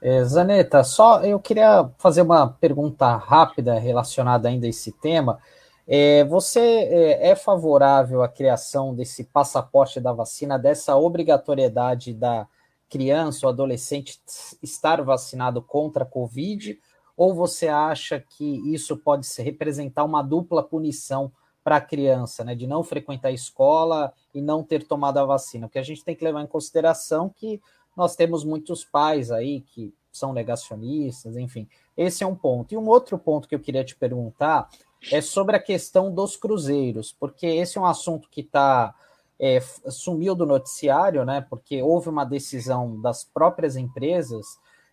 [0.00, 5.40] É, Zaneta, só eu queria fazer uma pergunta rápida relacionada ainda a esse tema.
[5.88, 12.46] É, você é, é, favorável à criação desse passaporte da vacina, dessa obrigatoriedade da
[12.94, 14.20] criança ou adolescente
[14.62, 16.78] estar vacinado contra a Covid?
[17.16, 21.32] Ou você acha que isso pode representar uma dupla punição
[21.64, 25.66] para a criança, né, de não frequentar a escola e não ter tomado a vacina?
[25.66, 27.60] Porque a gente tem que levar em consideração que
[27.96, 31.66] nós temos muitos pais aí que são negacionistas, enfim.
[31.96, 32.72] Esse é um ponto.
[32.72, 34.68] E um outro ponto que eu queria te perguntar
[35.10, 38.94] é sobre a questão dos cruzeiros, porque esse é um assunto que está
[39.38, 41.44] é, sumiu do noticiário, né?
[41.48, 44.46] Porque houve uma decisão das próprias empresas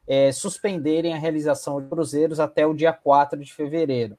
[0.08, 4.18] é, suspenderem a realização de cruzeiros até o dia 4 de fevereiro.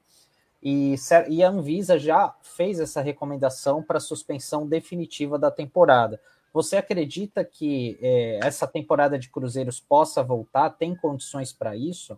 [0.61, 0.95] E,
[1.27, 6.21] e a Anvisa já fez essa recomendação para suspensão definitiva da temporada.
[6.53, 10.69] Você acredita que é, essa temporada de cruzeiros possa voltar?
[10.69, 12.17] Tem condições para isso?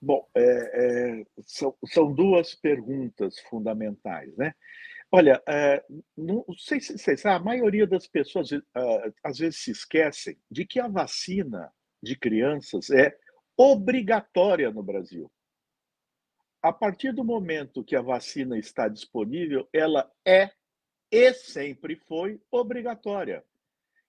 [0.00, 4.54] Bom, é, é, são, são, duas perguntas fundamentais, né?
[5.16, 5.80] Olha, é,
[6.16, 8.60] não sei se vocês a maioria das pessoas uh,
[9.22, 11.72] às vezes se esquecem de que a vacina
[12.02, 13.16] de crianças é
[13.56, 15.30] obrigatória no Brasil.
[16.60, 20.50] A partir do momento que a vacina está disponível, ela é
[21.12, 23.44] e sempre foi obrigatória.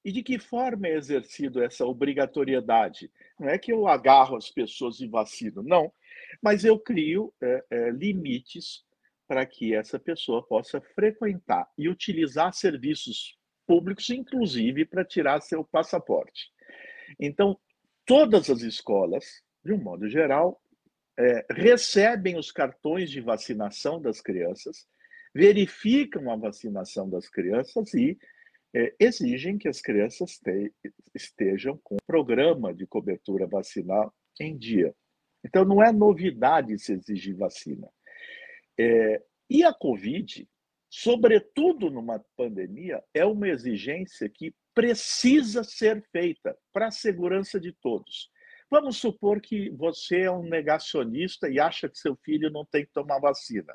[0.04, 3.12] E de que forma é exercido essa obrigatoriedade?
[3.40, 5.94] Não é que eu agarro as pessoas e vacino, não.
[6.42, 8.84] Mas eu crio é, é, limites
[9.28, 16.52] para que essa pessoa possa frequentar e utilizar serviços públicos, inclusive para tirar seu passaporte.
[17.20, 17.60] Então,
[18.06, 19.26] todas as escolas,
[19.64, 20.62] de um modo geral,
[21.18, 24.86] é, recebem os cartões de vacinação das crianças
[25.36, 28.18] verificam a vacinação das crianças e
[28.74, 30.74] é, exigem que as crianças te,
[31.14, 34.96] estejam com o programa de cobertura vacinal em dia.
[35.44, 37.90] Então, não é novidade se exigir vacina.
[38.78, 40.48] É, e a Covid,
[40.90, 48.30] sobretudo numa pandemia, é uma exigência que precisa ser feita para a segurança de todos.
[48.70, 52.92] Vamos supor que você é um negacionista e acha que seu filho não tem que
[52.92, 53.74] tomar vacina.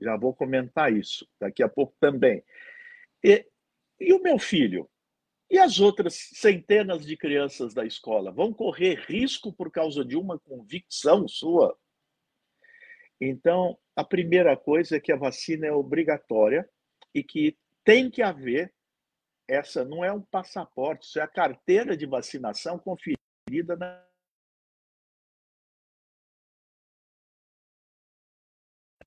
[0.00, 2.42] Já vou comentar isso daqui a pouco também.
[3.22, 3.44] E,
[3.98, 4.88] e o meu filho?
[5.50, 10.38] E as outras centenas de crianças da escola vão correr risco por causa de uma
[10.38, 11.76] convicção sua?
[13.20, 16.68] Então, a primeira coisa é que a vacina é obrigatória
[17.14, 18.72] e que tem que haver
[19.48, 24.06] essa não é um passaporte, isso é a carteira de vacinação conferida na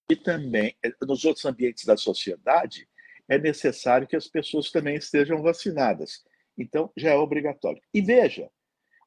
[0.10, 2.86] E também, eh, nos outros ambientes da sociedade,
[3.30, 6.22] é necessário que as pessoas também estejam vacinadas.
[6.58, 7.82] Então, já é obrigatório.
[7.94, 8.52] E veja,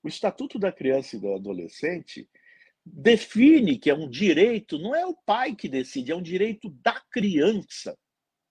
[0.03, 2.27] o Estatuto da Criança e do Adolescente
[2.85, 7.01] define que é um direito, não é o pai que decide, é um direito da
[7.11, 7.97] criança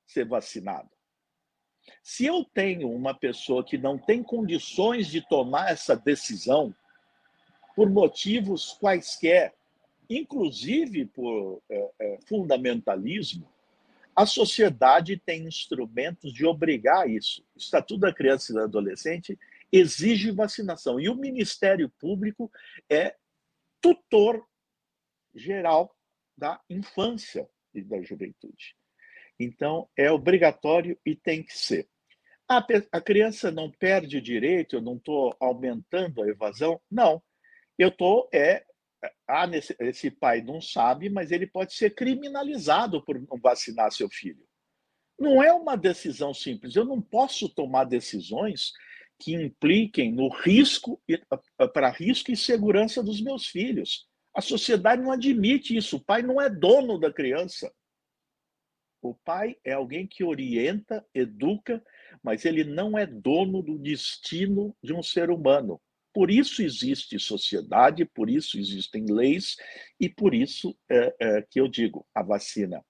[0.08, 0.90] ser vacinado.
[2.02, 6.74] Se eu tenho uma pessoa que não tem condições de tomar essa decisão,
[7.76, 9.54] por motivos quaisquer,
[10.10, 13.52] inclusive por é, é, fundamentalismo,
[14.16, 17.44] a sociedade tem instrumentos de obrigar isso.
[17.56, 19.38] O Estatuto da Criança e do Adolescente
[19.72, 21.00] exige vacinação.
[21.00, 22.52] E o Ministério Público
[22.88, 23.16] é
[23.84, 24.48] tutor
[25.36, 25.94] geral
[26.38, 28.76] da infância e da juventude.
[29.38, 31.90] Então, é obrigatório e tem que ser.
[32.48, 36.82] A, a criança não perde direito, eu não estou aumentando a evasão?
[36.90, 37.22] Não.
[37.78, 38.64] Eu estou é,
[39.28, 44.10] ah, nesse, esse pai não sabe, mas ele pode ser criminalizado por não vacinar seu
[44.10, 44.46] filho.
[45.20, 46.76] Não é uma decisão simples.
[46.76, 48.72] Eu não posso tomar decisões
[49.24, 51.02] que impliquem no risco
[51.74, 54.06] para risco e segurança dos meus filhos.
[54.36, 55.98] A sociedade não admite isso.
[55.98, 57.74] O pai não é dono da criança.
[59.02, 61.82] O pai é alguém que orienta, educa,
[62.22, 65.80] mas ele não é dono do destino de um ser humano.
[66.14, 69.56] Por isso existe sociedade, por isso existem leis
[70.00, 72.84] e por isso é, é, que eu digo a vacina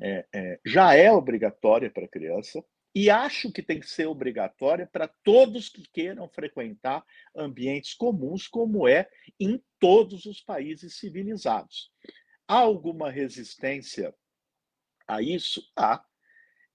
[0.00, 4.88] é, é já é obrigatória para a criança e acho que tem que ser obrigatória
[4.90, 7.04] para todos que queiram frequentar
[7.36, 9.08] ambientes comuns, como é
[9.38, 11.90] em todos os países civilizados.
[12.46, 14.14] Há alguma resistência
[15.06, 15.62] a isso?
[15.76, 16.04] Há.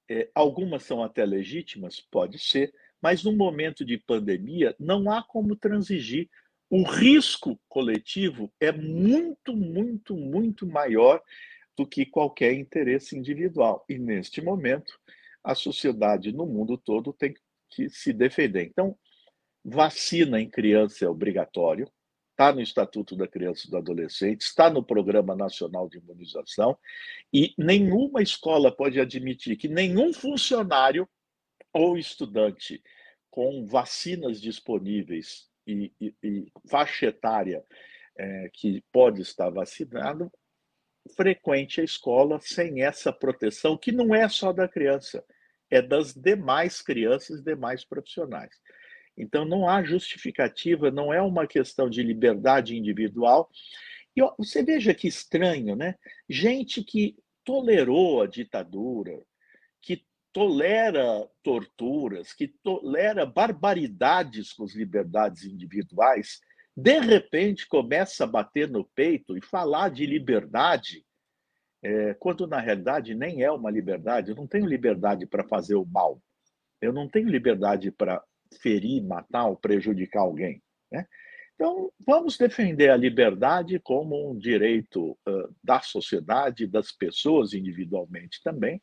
[0.09, 5.55] É, algumas são até legítimas, pode ser, mas no momento de pandemia não há como
[5.55, 6.29] transigir.
[6.69, 11.21] O risco coletivo é muito, muito, muito maior
[11.77, 13.83] do que qualquer interesse individual.
[13.87, 14.99] E neste momento,
[15.43, 17.33] a sociedade no mundo todo tem
[17.69, 18.63] que se defender.
[18.63, 18.97] Então,
[19.63, 21.91] vacina em criança é obrigatório,
[22.31, 26.77] está no Estatuto da Criança e do Adolescente, está no Programa Nacional de Imunização,
[27.31, 31.07] e nenhuma escola pode admitir que nenhum funcionário
[31.71, 32.81] ou estudante
[33.29, 37.63] com vacinas disponíveis e, e, e faixa etária
[38.17, 40.31] é, que pode estar vacinado,
[41.15, 45.23] frequente a escola sem essa proteção, que não é só da criança,
[45.73, 48.53] é das demais crianças e demais profissionais.
[49.17, 53.49] Então, não há justificativa, não é uma questão de liberdade individual.
[54.15, 55.95] E ó, você veja que estranho, né?
[56.29, 59.19] Gente que tolerou a ditadura,
[59.81, 66.39] que tolera torturas, que tolera barbaridades com as liberdades individuais,
[66.75, 71.05] de repente começa a bater no peito e falar de liberdade,
[71.83, 74.31] é, quando na realidade nem é uma liberdade.
[74.31, 76.21] Eu não tenho liberdade para fazer o mal.
[76.81, 78.23] Eu não tenho liberdade para
[78.61, 80.61] ferir, matar ou prejudicar alguém.
[80.91, 81.05] Né?
[81.55, 88.81] Então, vamos defender a liberdade como um direito uh, da sociedade, das pessoas individualmente também,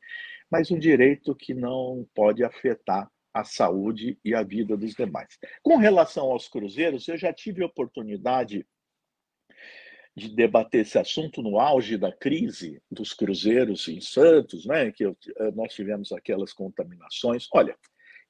[0.50, 5.38] mas um direito que não pode afetar a saúde e a vida dos demais.
[5.62, 8.66] Com relação aos cruzeiros, eu já tive oportunidade
[10.16, 15.16] de debater esse assunto no auge da crise dos cruzeiros em Santos, né, que eu,
[15.36, 17.46] eh, nós tivemos aquelas contaminações.
[17.52, 17.76] Olha,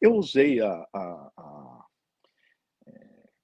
[0.00, 1.86] eu usei a, a, a,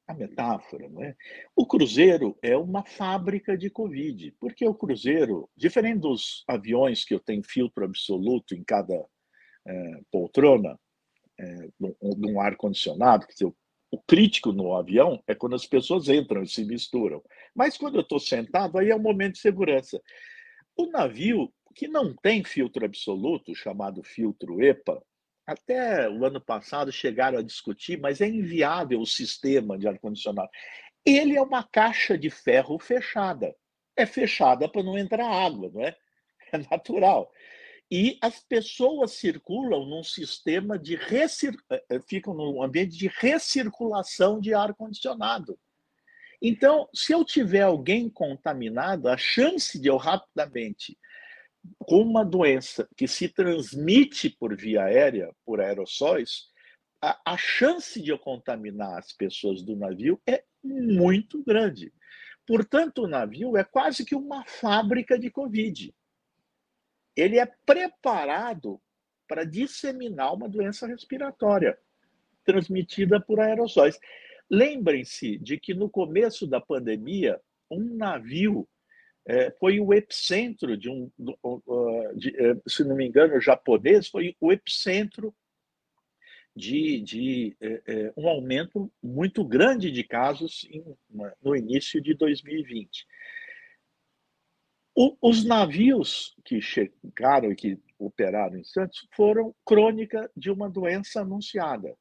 [0.08, 1.16] a metáfora, não é?
[1.54, 7.20] O cruzeiro é uma fábrica de Covid, porque o cruzeiro, diferente dos aviões que eu
[7.20, 8.94] tenho filtro absoluto em cada
[9.66, 10.78] é, poltrona,
[11.38, 11.68] é,
[12.40, 13.34] ar-condicionado, que
[13.90, 17.22] o crítico no avião é quando as pessoas entram e se misturam.
[17.54, 20.00] Mas quando eu estou sentado, aí é um momento de segurança.
[20.76, 25.02] O navio que não tem filtro absoluto, chamado filtro EPA,
[25.46, 30.48] até o ano passado chegaram a discutir, mas é inviável o sistema de ar-condicionado.
[31.04, 33.54] Ele é uma caixa de ferro fechada.
[33.94, 35.96] É fechada para não entrar água, não é?
[36.52, 37.28] É natural.
[37.90, 41.56] E as pessoas circulam num sistema de recir...
[41.70, 45.58] Eh, eh, ficam num ambiente de recirculação de ar condicionado.
[46.42, 50.98] Então, se eu tiver alguém contaminado, a chance de eu rapidamente
[51.78, 56.48] com uma doença que se transmite por via aérea, por aerossóis,
[57.00, 61.92] a, a, chance de eu contaminar as pessoas do navio é muito grande.
[62.46, 65.92] Portanto, o navio é quase que uma fábrica de Covid
[67.16, 68.80] ele é preparado
[69.26, 71.78] para disseminar uma doença respiratória
[72.44, 73.98] transmitida por aerossóis.
[74.48, 78.68] Lembrem-se de que no começo da pandemia, um navio
[79.26, 81.10] é, foi o epicentro de um,
[82.14, 85.34] de, é, se não me engano, japonês, foi o epicentro
[86.54, 90.84] de, de é, um aumento muito grande de casos em,
[91.42, 93.04] no início de 2020.
[94.98, 101.20] O, os navios que chegaram e que operaram em Santos foram crônica de uma doença
[101.20, 101.94] anunciada.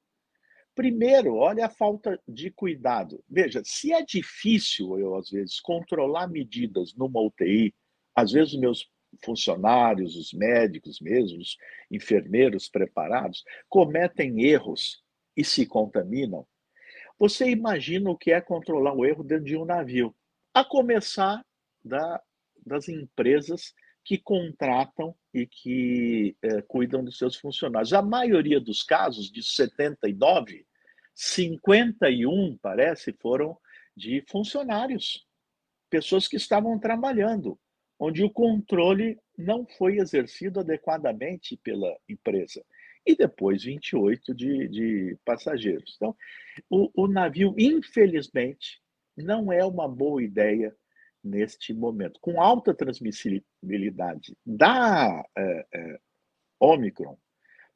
[0.74, 3.22] Primeiro, olha a falta de cuidado.
[3.30, 7.76] Veja, se é difícil eu, às vezes, controlar medidas numa UTI,
[8.16, 8.90] às vezes meus
[9.24, 11.58] funcionários, os médicos mesmo, os
[11.92, 15.04] enfermeiros preparados, cometem erros
[15.36, 16.48] e se contaminam.
[17.20, 20.16] Você imagina o que é controlar o erro dentro de um navio,
[20.54, 21.46] a começar
[21.84, 22.22] da
[22.66, 27.92] das empresas que contratam e que é, cuidam dos seus funcionários.
[27.92, 30.66] A maioria dos casos, de 79,
[31.14, 33.58] 51, parece, foram
[33.98, 35.26] de funcionários,
[35.90, 37.58] pessoas que estavam trabalhando,
[37.98, 42.64] onde o controle não foi exercido adequadamente pela empresa.
[43.06, 45.94] E depois 28 de, de passageiros.
[45.96, 46.16] Então,
[46.70, 48.82] o, o navio, infelizmente,
[49.16, 50.76] não é uma boa ideia
[51.26, 52.20] neste momento.
[52.22, 56.00] Com alta transmissibilidade da é, é,
[56.60, 57.18] Omicron,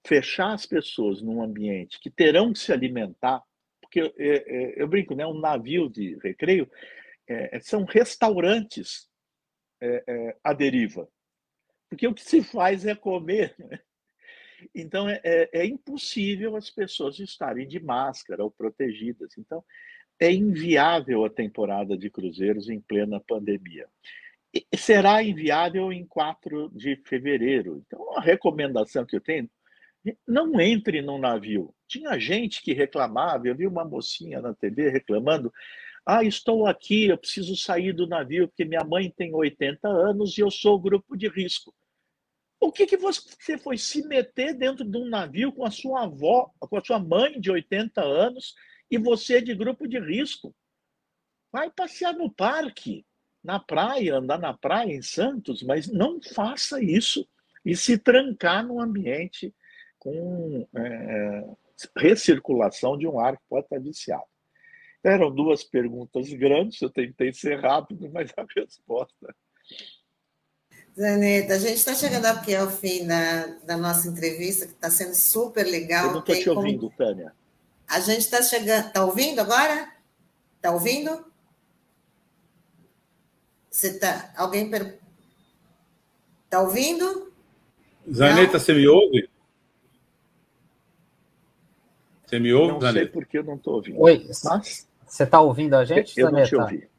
[0.05, 3.43] fechar as pessoas num ambiente que terão que se alimentar,
[3.81, 6.69] porque é, é eu brinco, né, um navio de recreio
[7.27, 9.09] é, são restaurantes
[9.81, 11.07] é, à deriva,
[11.89, 13.55] porque o que se faz é comer.
[13.57, 13.79] Né?
[14.75, 19.37] Então é, é, impossível as pessoas estarem de máscara ou protegidas.
[19.37, 19.63] Então
[20.19, 23.87] é inviável a temporada de cruzeiros em plena pandemia.
[24.53, 27.83] E será inviável em 4 de fevereiro.
[27.85, 29.49] Então, a recomendação que eu tenho,
[30.27, 31.73] não entre num navio.
[31.87, 35.53] Tinha gente que reclamava, eu vi uma mocinha na TV reclamando,
[36.05, 40.41] ah, estou aqui, eu preciso sair do navio porque minha mãe tem 80 anos e
[40.41, 41.73] eu sou grupo de risco.
[42.59, 46.51] O que, que você foi se meter dentro de um navio com a sua avó,
[46.59, 48.55] com a sua mãe de 80 anos
[48.89, 50.55] e você é de grupo de risco.
[51.51, 53.05] Vai passear no parque,
[53.43, 57.27] na praia, andar na praia em Santos, mas não faça isso
[57.65, 59.53] e se trancar num ambiente
[59.97, 61.45] com é,
[61.97, 64.23] recirculação de um ar que pode estar viciado.
[65.03, 69.35] Eram duas perguntas grandes, eu tentei ser rápido, mas a resposta.
[70.99, 75.15] Zaneta, a gente está chegando aqui ao fim da, da nossa entrevista, que está sendo
[75.15, 76.07] super legal.
[76.07, 76.97] Eu não estou te ouvindo, como...
[76.97, 77.33] Tânia.
[77.89, 78.87] A gente está chegando.
[78.87, 79.91] Está ouvindo agora?
[80.55, 81.25] Está ouvindo?
[83.69, 84.31] Você tá.
[84.37, 84.99] Alguém per...
[86.45, 87.33] Está ouvindo?
[88.11, 88.59] Zaneta, não?
[88.59, 89.29] você me ouve?
[92.25, 92.99] Você me ouve, não Zaneta?
[92.99, 93.99] Não sei porque eu não estou ouvindo.
[93.99, 96.53] Oi, você está ouvindo a gente, eu Zaneta?
[96.53, 96.89] Eu não te ouvi.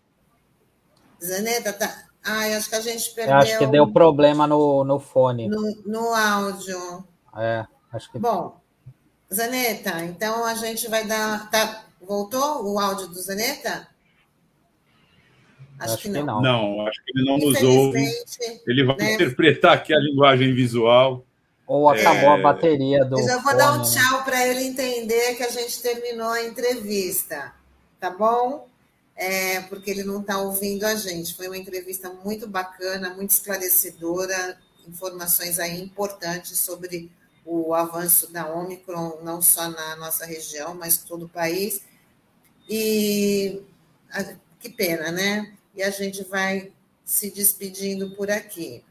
[1.23, 2.05] Zaneta, tá...
[2.25, 3.35] Ai, acho que a gente perdeu...
[3.35, 5.49] Eu acho que deu problema no, no fone.
[5.49, 7.07] No, no áudio.
[7.37, 8.19] É, acho que...
[8.19, 8.60] Bom,
[9.33, 11.51] Zaneta, então a gente vai dar...
[11.51, 11.85] Tá...
[12.01, 13.87] Voltou o áudio do Zaneta?
[15.81, 16.21] Acho, acho que, não.
[16.21, 16.43] que, não.
[16.43, 18.07] Não, acho que ele não nos ouve.
[18.67, 19.15] Ele vai né?
[19.15, 21.25] interpretar aqui a linguagem visual.
[21.67, 22.35] Ou acabou é...
[22.35, 23.19] a bateria do.
[23.19, 23.85] Eu já vou dar um né?
[23.85, 27.55] tchau para ele entender que a gente terminou a entrevista.
[27.99, 28.69] Tá bom?
[29.17, 31.35] É, porque ele não está ouvindo a gente.
[31.35, 37.11] Foi uma entrevista muito bacana, muito esclarecedora, informações aí importantes sobre
[37.45, 41.83] o avanço da Omicron, não só na nossa região, mas todo o país.
[42.69, 43.63] E
[44.59, 45.57] que pena, né?
[45.75, 46.73] e a gente vai
[47.05, 48.85] se despedindo por aqui,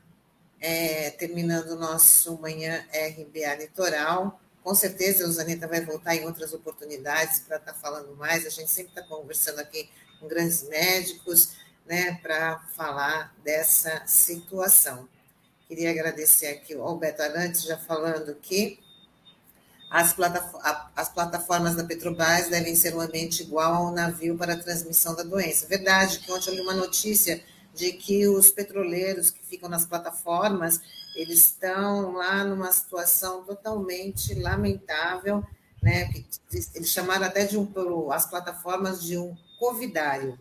[0.59, 4.41] é, terminando o nosso Manhã RBA Litoral.
[4.63, 8.45] Com certeza, a Zaneta vai voltar em outras oportunidades para estar tá falando mais.
[8.45, 9.89] A gente sempre está conversando aqui
[10.19, 11.53] com grandes médicos,
[11.85, 15.07] né, para falar dessa situação.
[15.69, 18.79] Queria agradecer aqui ao Beto Arantes, já falando que
[19.87, 20.15] as,
[20.95, 25.21] as plataformas da Petrobras devem ser um ambiente igual ao navio para a transmissão da
[25.21, 25.67] doença.
[25.67, 27.43] Verdade que ontem eu li uma notícia
[27.75, 30.81] de que os petroleiros que ficam nas plataformas,
[31.15, 35.45] eles estão lá numa situação totalmente lamentável,
[35.83, 36.11] né?
[36.73, 40.39] Eles chamaram até de um, as plataformas de um covidário.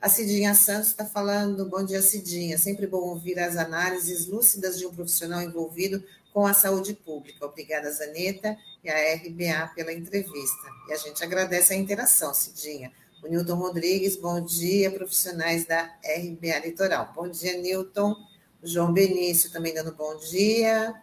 [0.00, 2.56] A Cidinha Santos está falando, bom dia, Cidinha.
[2.56, 7.44] Sempre bom ouvir as análises lúcidas de um profissional envolvido com a saúde pública.
[7.44, 10.68] Obrigada, Zaneta e a RBA pela entrevista.
[10.88, 12.92] E a gente agradece a interação, Cidinha.
[13.24, 17.12] O Newton Rodrigues, bom dia, profissionais da RBA Litoral.
[17.12, 18.14] Bom dia, Newton.
[18.62, 20.94] O João Benício também dando bom dia.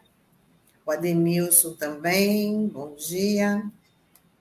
[0.85, 3.61] O Ademilson também, bom dia.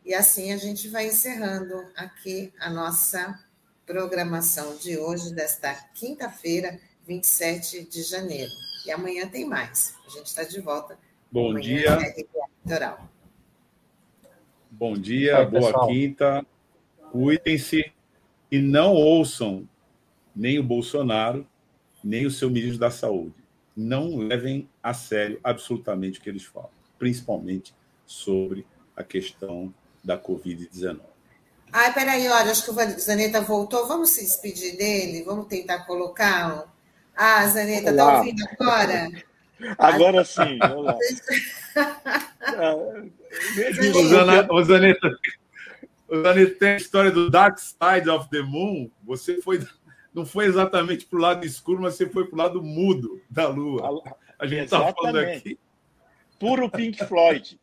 [0.05, 3.44] E assim a gente vai encerrando aqui a nossa
[3.87, 8.51] programação de hoje, desta quinta-feira, 27 de janeiro.
[8.87, 9.95] E amanhã tem mais.
[10.07, 10.99] A gente está de volta.
[11.31, 11.91] Bom amanhã dia.
[11.91, 12.99] É
[14.71, 15.89] Bom dia, Oi, boa pessoal.
[15.89, 16.47] quinta.
[17.13, 17.93] Cuidem-se
[18.51, 19.69] e não ouçam
[20.35, 21.47] nem o Bolsonaro,
[22.03, 23.35] nem o seu ministro da Saúde.
[23.77, 27.75] Não levem a sério absolutamente o que eles falam, principalmente
[28.07, 28.67] sobre
[28.97, 29.73] a questão
[30.03, 31.14] da Covid-19.
[31.77, 33.89] Ai, peraí, olha, acho que o Zaneta voltou.
[33.89, 35.25] Vamos se despedir dele?
[35.25, 36.69] Vamos tentar colocá-lo?
[37.17, 39.11] Ah, Zaneta, está ouvindo agora?
[39.77, 40.95] Agora sim, vamos lá.
[43.93, 44.63] o Zaneta, o
[46.23, 48.89] Zaneta tem a história do Dark Side of the Moon.
[49.03, 49.61] Você foi,
[50.15, 53.49] não foi exatamente para o lado escuro, mas você foi para o lado mudo da
[53.49, 54.01] Lua.
[54.39, 55.59] A gente está falando aqui.
[56.39, 57.59] Puro Pink Floyd.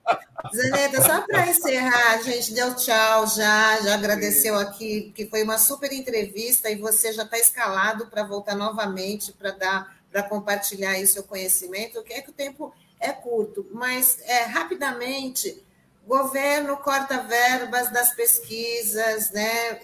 [0.54, 5.58] Zaneta, só para encerrar, a gente deu tchau já, já agradeceu aqui, que foi uma
[5.58, 11.08] super entrevista e você já está escalado para voltar novamente para dar, para compartilhar aí
[11.08, 12.00] seu conhecimento.
[12.00, 15.64] O que é que o tempo é curto, mas é, rapidamente,
[16.06, 19.80] governo corta verbas das pesquisas, né?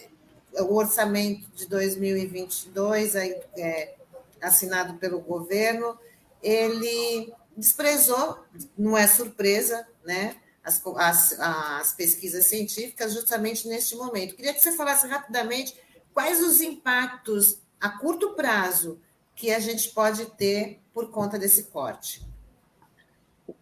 [0.53, 3.93] O orçamento de 2022, aí, é,
[4.41, 5.97] assinado pelo governo,
[6.41, 8.43] ele desprezou,
[8.77, 10.35] não é surpresa, né?
[10.63, 14.35] As, as, as, pesquisas científicas justamente neste momento.
[14.35, 15.75] Queria que você falasse rapidamente
[16.13, 18.99] quais os impactos a curto prazo
[19.35, 22.25] que a gente pode ter por conta desse corte.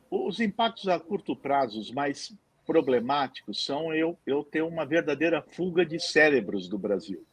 [0.09, 2.33] Os impactos a curto prazo mais
[2.65, 7.25] problemáticos são eu, eu ter uma verdadeira fuga de cérebros do Brasil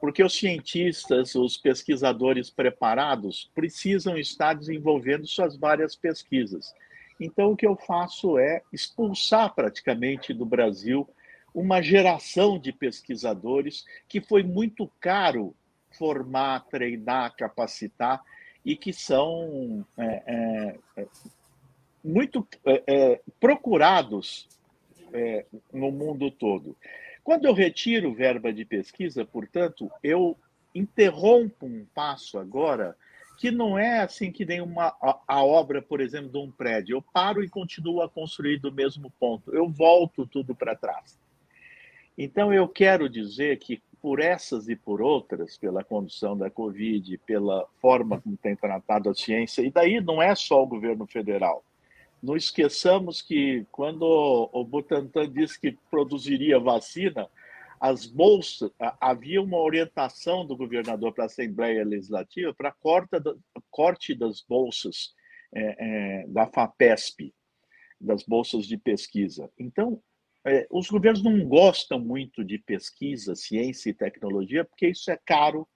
[0.00, 6.72] porque os cientistas, os pesquisadores preparados precisam estar desenvolvendo suas várias pesquisas.
[7.20, 11.08] Então, o que eu faço é expulsar praticamente do Brasil
[11.52, 15.54] uma geração de pesquisadores que foi muito caro
[15.90, 18.22] formar, treinar, capacitar
[18.64, 21.06] e que são é, é,
[22.04, 24.46] muito é, é procurados
[25.12, 26.76] é, no mundo todo.
[27.28, 30.34] Quando eu retiro verba de pesquisa, portanto, eu
[30.74, 32.96] interrompo um passo agora
[33.36, 36.96] que não é assim que nem uma, a, a, obra, por exemplo, de um prédio.
[36.96, 39.54] Eu paro e continuo a construir do mesmo ponto.
[39.54, 41.18] Eu volto tudo para trás.
[42.16, 47.68] Então, eu quero dizer que, por essas e por outras, pela condução da Covid, pela
[47.78, 51.62] forma como tem tratado a ciência, e daí não é só o governo federal.
[52.22, 54.02] Não esqueçamos que, quando
[54.52, 57.28] o Butantan disse que produziria vacina,
[57.80, 62.74] as bolsas, havia uma orientação do governador para a Assembleia Legislativa para
[63.70, 65.14] corte das bolsas
[65.54, 67.32] é, é, da FAPESP,
[68.00, 69.50] das bolsas de pesquisa.
[69.58, 70.02] Então,
[70.44, 75.66] é, os governos não gostam muito de pesquisa, ciência e tecnologia, porque isso é caro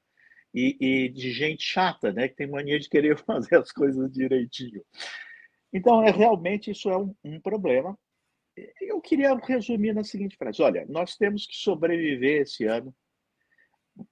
[0.54, 4.82] e, e de gente chata, né, que tem mania de querer fazer as coisas direitinho.
[5.72, 7.98] Então, é realmente isso é um, um problema.
[8.80, 12.94] Eu queria resumir na seguinte frase: olha, nós temos que sobreviver esse ano.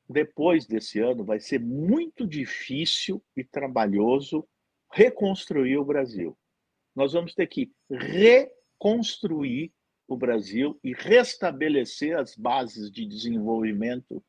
[0.09, 4.47] Depois desse ano, vai ser muito difícil e trabalhoso
[4.93, 6.37] reconstruir o Brasil.
[6.95, 9.73] Nós vamos ter que reconstruir
[10.09, 14.23] o Brasil e restabelecer as bases de desenvolvimento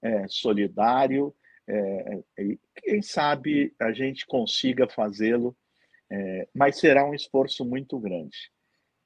[0.00, 1.34] é, solidário.
[1.68, 5.56] É, e quem sabe a gente consiga fazê-lo,
[6.10, 8.50] é, mas será um esforço muito grande.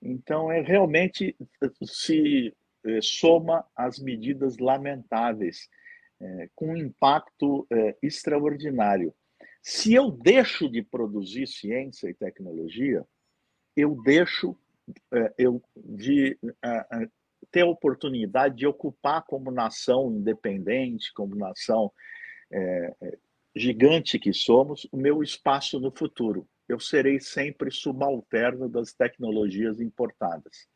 [0.02, 1.36] Então, é realmente
[1.84, 5.68] se é, soma as medidas lamentáveis,
[6.20, 9.14] é, com um impacto é, extraordinário.
[9.62, 13.04] Se eu deixo de produzir ciência e tecnologia,
[13.76, 14.56] eu deixo
[15.12, 16.38] é, eu, de
[17.50, 21.92] ter a oportunidade de ocupar como nação independente, como nação
[22.50, 22.94] é,
[23.54, 26.46] gigante que somos, o meu espaço no futuro.
[26.70, 30.68] Eu serei sempre subalterno das tecnologias importadas.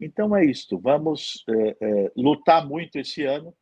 [0.00, 0.78] Então é isto.
[0.78, 3.54] Vamos é, é, lutar muito esse ano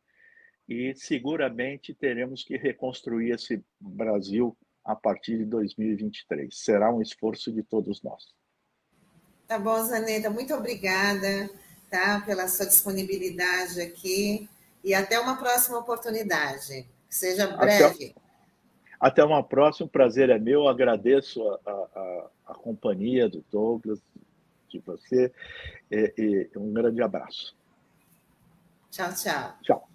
[0.65, 6.57] e seguramente teremos que reconstruir esse Brasil a partir de 2023.
[6.57, 8.33] Será um esforço de todos nós.
[9.45, 11.49] Tá bom, Zaneta, muito obrigada
[11.89, 14.47] tá, pela sua disponibilidade aqui
[14.81, 16.87] e até uma próxima oportunidade.
[17.09, 18.13] Que seja breve.
[18.13, 18.26] Até,
[18.99, 20.67] até uma próxima, o prazer é meu.
[20.67, 23.99] Agradeço a, a, a companhia do Douglas,
[24.69, 25.31] de você,
[25.91, 26.13] e,
[26.53, 27.55] e um grande abraço.
[28.91, 29.55] Tchau, tchau.
[29.61, 29.89] Tchau.